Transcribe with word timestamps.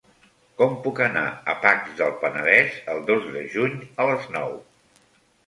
Com 0.59 0.71
puc 0.85 1.01
anar 1.07 1.25
a 1.53 1.55
Pacs 1.65 1.91
del 1.99 2.15
Penedès 2.23 2.81
el 2.95 3.03
dos 3.11 3.29
de 3.37 3.45
juny 3.59 3.79
a 4.01 4.09
les 4.13 4.27
nou? 4.41 4.59